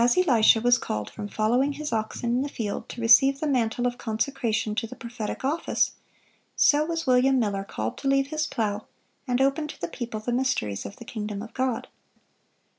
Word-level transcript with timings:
As 0.03 0.17
Elisha 0.17 0.59
was 0.61 0.79
called 0.79 1.11
from 1.11 1.27
following 1.27 1.73
his 1.73 1.93
oxen 1.93 2.31
in 2.31 2.41
the 2.41 2.49
field, 2.49 2.89
to 2.89 2.99
receive 2.99 3.39
the 3.39 3.45
mantle 3.45 3.85
of 3.85 3.99
consecration 3.99 4.73
to 4.73 4.87
the 4.87 4.95
prophetic 4.95 5.45
office, 5.45 5.91
so 6.55 6.83
was 6.85 7.05
William 7.05 7.37
Miller 7.37 7.63
called 7.63 7.99
to 7.99 8.07
leave 8.07 8.29
his 8.29 8.47
plow, 8.47 8.87
and 9.27 9.39
open 9.39 9.67
to 9.67 9.79
the 9.79 9.87
people 9.87 10.19
the 10.19 10.31
mysteries 10.33 10.87
of 10.87 10.95
the 10.95 11.05
kingdom 11.05 11.43
of 11.43 11.53
God. 11.53 11.87